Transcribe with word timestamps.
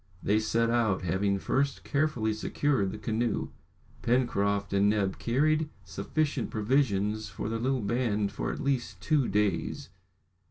They 0.23 0.39
set 0.39 0.71
out, 0.71 1.03
having 1.03 1.37
first 1.37 1.83
carefully 1.83 2.33
secured 2.33 2.91
the 2.91 2.97
canoe. 2.97 3.49
Pencroft 4.01 4.73
and 4.73 4.89
Neb 4.89 5.19
carried 5.19 5.69
sufficient 5.83 6.49
provisions 6.49 7.29
for 7.29 7.47
the 7.49 7.59
little 7.59 7.81
band 7.83 8.31
for 8.31 8.51
at 8.51 8.59
least 8.59 8.99
two 8.99 9.27
days. 9.27 9.89